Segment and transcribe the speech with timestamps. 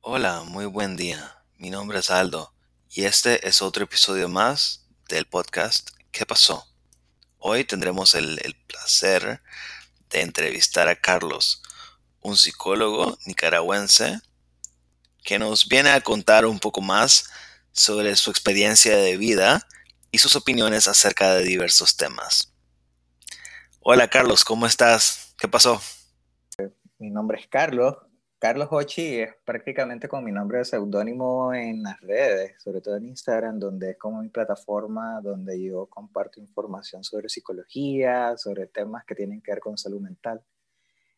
[0.00, 1.42] Hola, muy buen día.
[1.56, 2.54] Mi nombre es Aldo
[2.88, 6.68] y este es otro episodio más del podcast ¿Qué pasó?
[7.38, 9.42] Hoy tendremos el, el placer
[10.10, 11.60] de entrevistar a Carlos,
[12.20, 14.20] un psicólogo nicaragüense
[15.24, 17.30] que nos viene a contar un poco más
[17.72, 19.66] sobre su experiencia de vida
[20.14, 22.54] y sus opiniones acerca de diversos temas.
[23.80, 25.34] Hola Carlos, ¿cómo estás?
[25.38, 25.80] ¿Qué pasó?
[26.98, 27.96] Mi nombre es Carlos.
[28.38, 33.06] Carlos Hochi es prácticamente como mi nombre de seudónimo en las redes, sobre todo en
[33.06, 39.14] Instagram, donde es como mi plataforma donde yo comparto información sobre psicología, sobre temas que
[39.14, 40.42] tienen que ver con salud mental.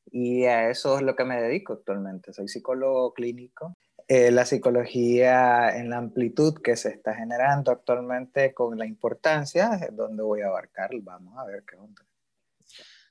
[0.06, 2.32] Y a eso es lo que me dedico actualmente.
[2.32, 3.76] Soy psicólogo clínico
[4.08, 10.22] eh, la psicología en la amplitud que se está generando actualmente con la importancia donde
[10.22, 10.90] voy a abarcar.
[11.00, 12.04] Vamos a ver qué onda.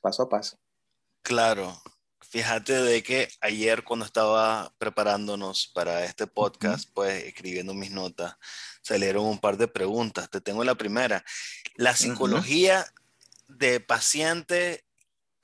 [0.02, 0.60] Paso a paso.
[1.22, 1.74] Claro.
[2.22, 8.36] Fíjate de que ayer cuando estaba preparándonos para este podcast, pues escribiendo mis notas,
[8.82, 10.30] salieron un par de preguntas.
[10.30, 11.24] Te tengo la primera.
[11.76, 12.86] La psicología
[13.48, 14.84] de paciente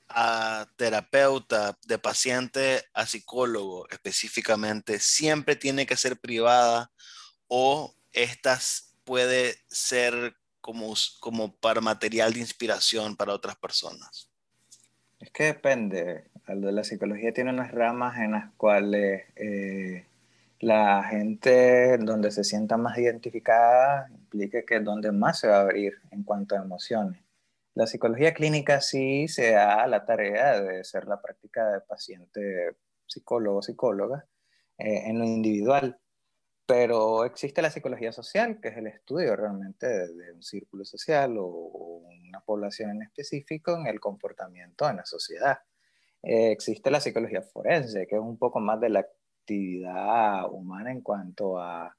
[0.10, 6.92] a terapeuta, de paciente a psicólogo específicamente, siempre tiene que ser privada
[7.48, 14.30] o estas puede ser como, como para material de inspiración para otras personas?
[15.20, 16.30] Es que depende.
[16.48, 20.06] La psicología tiene unas ramas en las cuales eh,
[20.60, 25.62] la gente donde se sienta más identificada implica que es donde más se va a
[25.62, 27.20] abrir en cuanto a emociones.
[27.80, 32.76] La psicología clínica sí se da la tarea de ser la práctica de paciente
[33.08, 34.28] psicólogo, psicóloga,
[34.78, 35.98] eh, en lo individual,
[36.66, 42.04] pero existe la psicología social, que es el estudio realmente de, un círculo social o,
[42.28, 45.60] una población en específico en el comportamiento en la sociedad.
[46.22, 51.00] Eh, existe la psicología forense, que es un poco más de la actividad humana en
[51.00, 51.96] cuanto a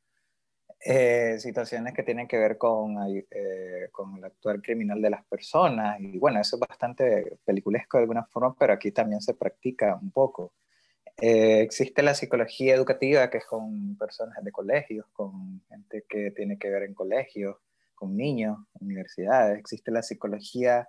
[0.82, 6.00] eh, situaciones que tienen que ver con, eh, con el actuar criminal de las personas.
[6.00, 10.10] Y bueno, eso es bastante peliculesco de alguna forma, pero aquí también se practica un
[10.10, 10.54] poco.
[11.18, 16.58] Eh, existe la psicología educativa, que es con personas de colegios, con gente que tiene
[16.58, 17.56] que ver en colegios,
[17.94, 19.58] con niños, universidades.
[19.58, 20.88] Existe la psicología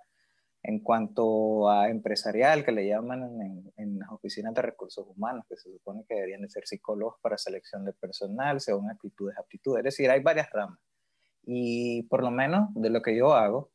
[0.62, 5.70] en cuanto a empresarial, que le llaman en, las oficinas de recursos humanos, que se
[5.70, 9.80] supone que deberían de ser psicólogos para selección de personal, según actitudes, aptitudes.
[9.80, 10.78] Es decir, hay varias ramas.
[11.44, 13.72] Y por lo menos de lo que yo hago,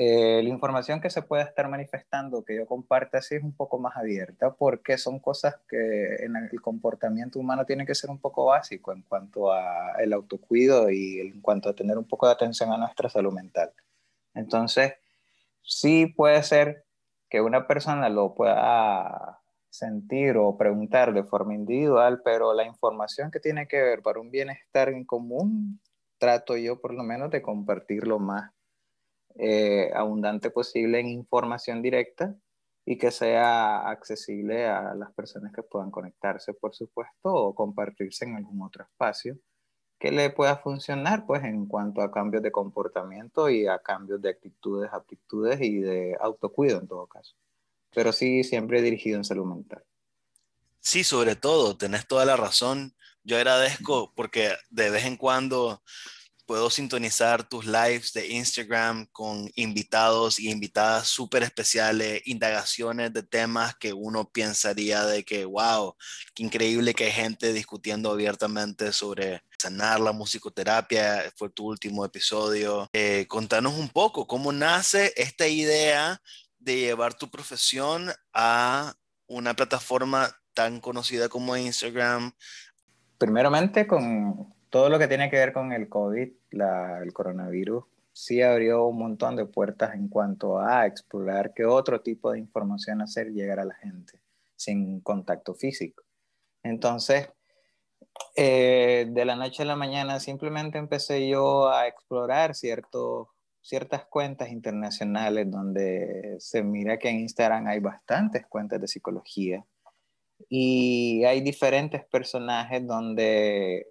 [0.00, 3.80] eh, la información que se puede estar manifestando, que yo comparto así, es un poco
[3.80, 8.44] más abierta, porque son cosas que en el comportamiento humano tiene que ser un poco
[8.44, 12.70] básico en cuanto a el autocuido y en cuanto a tener un poco de atención
[12.72, 13.72] a nuestra salud mental.
[14.34, 14.92] Entonces,
[15.68, 16.84] sí puede ser
[17.28, 23.38] que una persona lo pueda sentir o preguntar de forma individual, pero la información que
[23.38, 25.80] tiene que ver para un bienestar en común,
[26.16, 28.50] trato yo por lo menos de compartir lo más
[29.36, 32.34] eh, abundante posible en información directa
[32.84, 38.36] y que sea accesible a las personas que puedan conectarse, por supuesto, o compartirse en
[38.36, 39.38] algún otro espacio
[39.98, 44.30] que le pueda funcionar, pues en cuanto a cambios de comportamiento y a cambios de
[44.30, 47.34] actitudes, aptitudes y de autocuido en todo caso.
[47.94, 49.82] Pero sí, siempre dirigido en salud mental.
[50.80, 52.94] Sí, sobre todo, tenés toda la razón.
[53.24, 55.82] Yo agradezco porque de vez en cuando
[56.48, 63.76] puedo sintonizar tus lives de Instagram con invitados y invitadas súper especiales, indagaciones de temas
[63.76, 65.94] que uno pensaría de que, wow,
[66.34, 72.88] qué increíble que hay gente discutiendo abiertamente sobre sanar la musicoterapia, fue tu último episodio.
[72.94, 76.22] Eh, contanos un poco cómo nace esta idea
[76.58, 78.94] de llevar tu profesión a
[79.26, 82.32] una plataforma tan conocida como Instagram.
[83.18, 88.86] Primeramente con todo lo que tiene que ver con el COVID, el coronavirus, sí abrió
[88.86, 93.60] un montón de puertas en cuanto a explorar qué otro tipo de información hacer llegar
[93.60, 94.20] a la gente
[94.56, 96.02] sin contacto físico.
[96.62, 97.28] Entonces,
[98.34, 103.28] eh, de la noche a la mañana simplemente empecé yo a explorar ciertos,
[103.60, 109.64] ciertas cuentas internacionales donde se mira que en Instagram hay bastantes cuentas de psicología
[110.48, 113.88] y hay diferentes personajes donde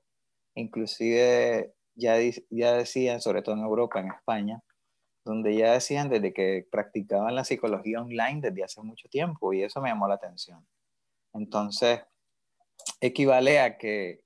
[0.57, 2.17] inclusive ya,
[2.49, 4.61] ya decían, sobre todo en Europa, en España,
[5.23, 9.81] donde ya decían desde que practicaban la psicología online desde hace mucho tiempo y eso
[9.81, 10.65] me llamó la atención.
[11.33, 12.01] Entonces,
[13.01, 14.21] equivale a que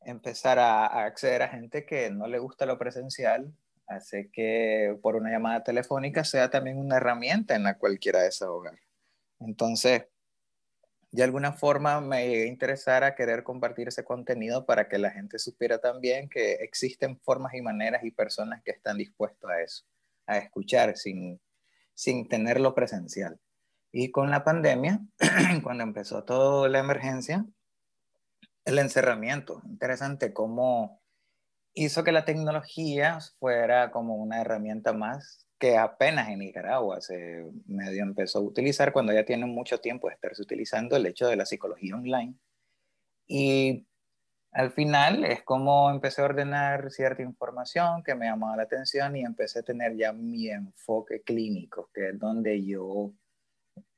[0.00, 3.52] empezar a, acceder a gente que no le gusta lo presencial
[3.86, 8.78] hace que por una llamada telefónica sea también una herramienta en la cual quiera desahogar.
[9.38, 10.06] Entonces,
[11.16, 15.10] de alguna forma me llegué a interesar a querer compartir ese contenido para que la
[15.10, 19.84] gente supiera también que existen formas y maneras y personas que están dispuestos a eso,
[20.26, 21.40] a escuchar sin,
[21.94, 23.40] sin tenerlo presencial.
[23.92, 25.00] Y con la pandemia,
[25.62, 27.46] cuando empezó toda la emergencia,
[28.66, 31.00] el encerramiento, interesante cómo
[31.72, 38.02] hizo que la tecnología fuera como una herramienta más que apenas en Nicaragua se medio
[38.02, 41.46] empezó a utilizar cuando ya tienen mucho tiempo de estarse utilizando el hecho de la
[41.46, 42.34] psicología online.
[43.26, 43.86] Y
[44.52, 49.22] al final es como empecé a ordenar cierta información que me llamaba la atención y
[49.22, 53.12] empecé a tener ya mi enfoque clínico, que es donde yo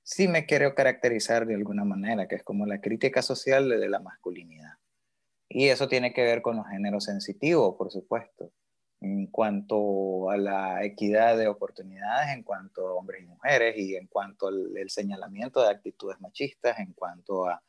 [0.03, 4.01] sí me quiero caracterizar de alguna manera, que es como la crítica social de la
[4.01, 4.75] masculinidad.
[5.49, 8.51] Y eso tiene que ver con los géneros sensitivos, por supuesto,
[9.01, 14.07] en cuanto a la equidad de oportunidades, en cuanto a hombres y mujeres, y en
[14.09, 17.63] cuanto al señalamiento de actitudes machistas, en cuanto a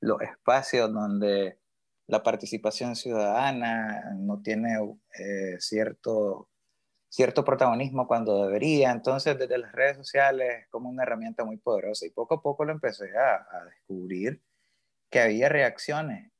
[0.00, 1.58] los espacios donde
[2.06, 4.78] la participación ciudadana no tiene
[5.18, 6.50] eh, cierto
[7.10, 8.92] cierto protagonismo cuando debería.
[8.92, 12.64] Entonces, desde las redes sociales es como una herramienta muy poderosa y poco a poco
[12.64, 14.40] lo empecé a, a descubrir
[15.10, 16.32] que había reacciones.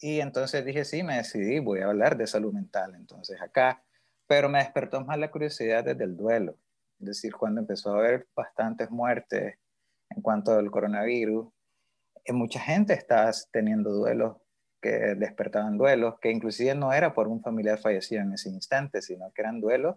[0.00, 2.94] Y entonces dije, sí, me decidí, voy a hablar de salud mental.
[2.94, 3.82] Entonces acá,
[4.26, 6.56] pero me despertó más la curiosidad desde el duelo.
[7.00, 9.56] Es decir, cuando empezó a haber bastantes muertes
[10.10, 11.48] en cuanto al coronavirus,
[12.24, 14.36] eh, mucha gente estaba teniendo duelos
[14.80, 19.32] que despertaban duelos, que inclusive no era por un familiar fallecido en ese instante, sino
[19.32, 19.96] que eran duelos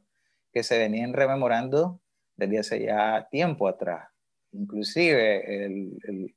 [0.52, 2.02] que se venían rememorando
[2.36, 4.10] desde hace ya tiempo atrás.
[4.52, 6.36] Inclusive el, el,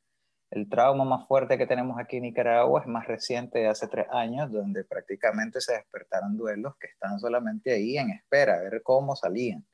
[0.55, 4.07] el, trauma más fuerte que tenemos aquí en Nicaragua es más reciente de hace tres
[4.11, 9.17] años, donde prácticamente se despertaron duelos que están solamente ahí en espera, a ver cómo
[9.17, 9.65] salían.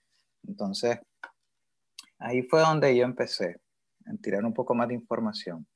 [0.46, 0.98] Entonces,
[2.18, 3.60] ahí fue donde yo empecé
[4.06, 5.66] a tirar un poco más de información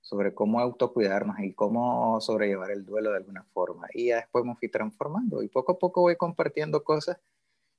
[0.00, 3.88] sobre cómo autocuidarnos y cómo sobrellevar el duelo de alguna forma.
[3.92, 7.18] Y ya después me fui transformando y poco a poco voy compartiendo cosas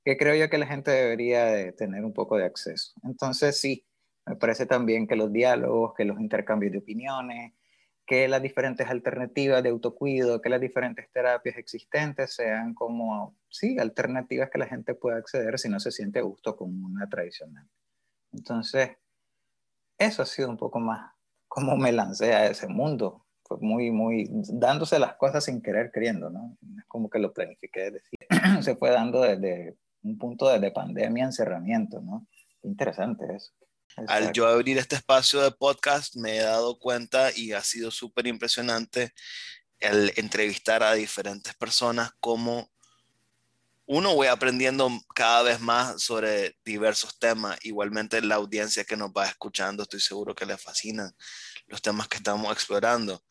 [0.04, 2.92] que creo yo que la gente debería de tener un poco de acceso.
[3.02, 3.84] Entonces, sí,
[4.28, 7.54] me parece también que los diálogos, que los intercambios de opiniones,
[8.06, 14.50] que las diferentes alternativas de autocuido, que las diferentes terapias existentes sean como, sí, alternativas
[14.50, 17.68] que la gente pueda acceder si no se siente a gusto con una tradicional.
[18.32, 18.92] Entonces,
[19.98, 21.12] eso ha sido un poco más
[21.48, 23.24] como me lancé a ese mundo.
[23.42, 26.56] Fue muy, muy, dándose las cosas sin querer, queriendo, ¿no?
[26.78, 28.18] Es como que lo planifiqué, decir.
[28.62, 32.26] se fue dando desde un punto de, pandemia, encerramiento, ¿no?
[32.62, 33.52] interesante eso.
[34.06, 38.26] Al yo abrir este espacio de podcast me he dado cuenta y ha sido súper
[38.26, 39.12] impresionante
[39.80, 42.70] el entrevistar a diferentes personas como
[43.86, 47.58] uno voy aprendiendo cada vez más sobre diversos temas.
[47.62, 51.10] Igualmente la audiencia que nos va escuchando, estoy seguro que le fascinan
[51.66, 53.24] los temas que estamos explorando.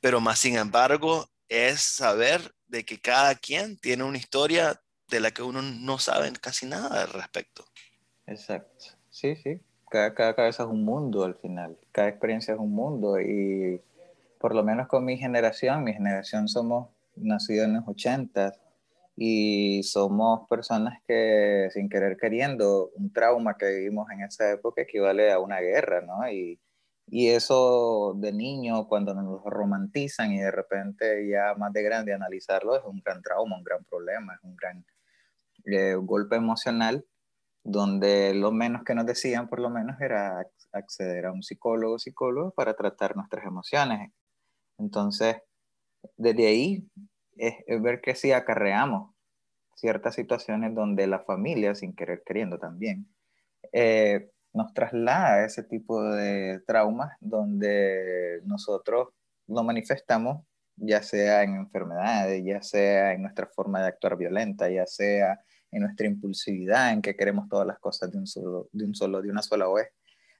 [0.00, 5.30] Pero más sin embargo, es saber de que cada quien tiene una historia de la
[5.30, 7.64] que uno no sabe casi nada al respecto.
[8.26, 8.86] Exacto.
[9.08, 9.60] Sí, sí.
[9.96, 11.78] Cada, cada cabeza es un mundo al final.
[11.90, 13.18] Cada experiencia es un mundo.
[13.18, 13.80] Y
[14.38, 18.52] por lo menos con mi generación, mi generación somos nacidos en los 80
[19.16, 25.32] y somos personas que sin querer queriendo, un trauma que vivimos en esa época equivale
[25.32, 26.30] a una guerra, ¿no?
[26.30, 26.60] Y,
[27.06, 32.76] y eso de niño, cuando nos romantizan y de repente ya más de grande analizarlo,
[32.76, 34.84] es un gran trauma, un gran problema, es un gran
[35.64, 37.02] eh, golpe emocional,
[37.68, 42.52] donde lo menos que nos decían, por lo menos, era acceder a un psicólogo psicólogo
[42.52, 44.12] para tratar nuestras emociones.
[44.78, 45.38] Entonces,
[46.16, 46.88] desde ahí
[47.36, 49.12] es, ver que si acarreamos
[49.74, 53.08] ciertas situaciones donde la familia, sin querer queriendo también,
[53.72, 59.08] eh, nos traslada a ese tipo de traumas donde nosotros
[59.48, 60.46] lo manifestamos
[60.76, 65.40] ya sea en enfermedades, ya sea en nuestra forma de actuar violenta, ya sea
[65.76, 69.20] en nuestra impulsividad, en que queremos todas las cosas de un solo, de un solo,
[69.20, 69.88] de una sola vez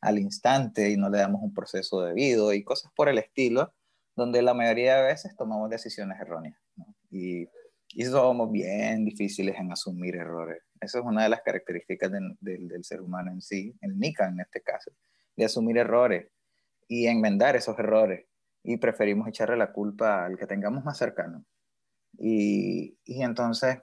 [0.00, 3.74] al instante y no le damos un proceso debido y cosas por el estilo,
[4.14, 6.56] donde la mayoría de veces tomamos decisiones erróneas.
[7.10, 7.48] Y,
[7.88, 10.62] y somos bien difíciles en asumir errores.
[10.80, 14.62] Esa es una de las características del ser humano en sí, el NICA en este
[14.62, 14.90] caso,
[15.36, 16.28] de asumir errores
[16.88, 18.24] y enmendar esos errores.
[18.62, 21.44] Y preferimos echarle la culpa al que tengamos más cercano.
[22.18, 23.78] Y, y entonces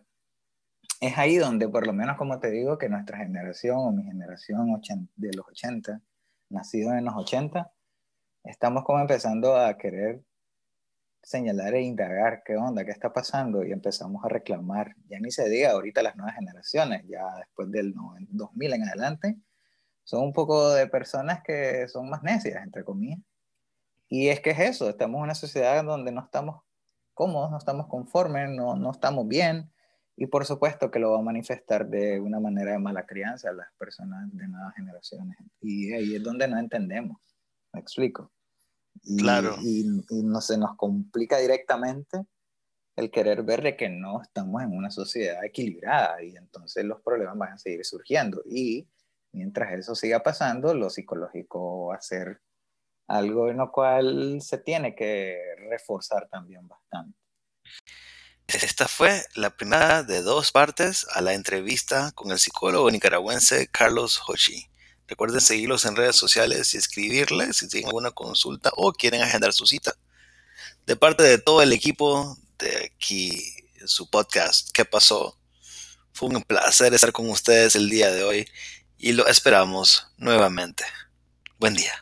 [1.08, 4.80] es ahí donde, por lo menos como te digo, que nuestra generación o mi generación
[5.16, 6.02] de los 80,
[6.50, 7.72] nacido en los 80,
[8.46, 10.24] estamos como empezando a querer
[11.22, 14.96] señalar e indagar qué onda, qué está pasando y empezamos a reclamar.
[15.10, 17.94] Ya ni se diga ahorita las nuevas generaciones, ya después del
[18.30, 19.38] 2000 en adelante,
[20.06, 23.20] son un poco de personas que son más necias, entre comillas.
[24.08, 26.64] Y es que es eso, estamos en una sociedad donde no estamos
[27.14, 29.73] cómodos, no estamos conformes, no, no estamos bien.
[30.16, 33.54] Y por supuesto que lo va a manifestar de una manera de mala crianza a
[33.54, 35.38] las personas de nuevas generaciones.
[35.60, 37.18] Y ahí es donde no entendemos.
[37.74, 38.32] Me explico.
[39.02, 39.56] Y, claro.
[39.62, 39.86] Y,
[40.24, 42.26] no se nos complica directamente
[42.96, 47.36] el querer ver de que no estamos en una sociedad equilibrada y entonces los problemas
[47.36, 48.44] van a seguir surgiendo.
[48.46, 48.88] Y
[49.32, 52.40] mientras eso siga pasando, lo psicológico va a ser
[53.08, 55.40] algo en lo cual se tiene que
[55.70, 57.18] reforzar también bastante.
[58.48, 64.22] Esta fue la primera de dos partes a la entrevista con el psicólogo nicaragüense Carlos
[64.28, 64.70] Hochi.
[65.08, 69.66] Recuerden seguirlos en redes sociales y escribirles si tienen alguna consulta o quieren agendar su
[69.66, 69.96] cita.
[70.86, 75.38] De parte de todo el equipo de aquí, su podcast, ¿Qué pasó?
[76.14, 78.48] Fue un placer estar con ustedes el día de hoy
[78.98, 80.86] y lo esperamos nuevamente.
[81.60, 81.94] Buen día.